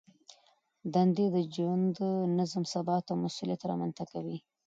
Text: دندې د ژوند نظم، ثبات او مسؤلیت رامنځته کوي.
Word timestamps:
دندې 0.93 1.25
د 1.35 1.37
ژوند 1.55 1.95
نظم، 2.37 2.63
ثبات 2.73 3.05
او 3.11 3.15
مسؤلیت 3.25 3.61
رامنځته 3.71 4.03
کوي. 4.11 4.37